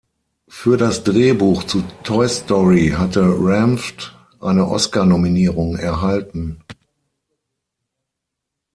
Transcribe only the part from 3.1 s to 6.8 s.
Ranft eine Oscar-Nominierung erhalten.